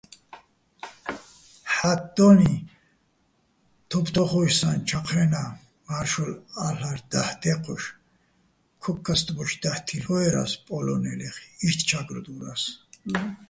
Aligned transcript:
ჰ̦ა́თდოლიჼ 1.73 2.53
თოფთო́ხოშსაჼ 3.89 4.69
ჩაჴრენაჸ 4.87 5.51
მა́რშოლალ'არ 5.85 6.99
დაჰ̦ 7.11 7.31
დე́ჴოშ, 7.41 7.83
ქოკქასტბოშ 8.83 9.51
დაჰ̦ 9.61 9.83
თილ'უერა́ს 9.85 10.53
პოლო́ნელეხ, 10.65 11.35
იშტ 11.67 11.79
"ჩა́გროდვორას". 11.89 12.63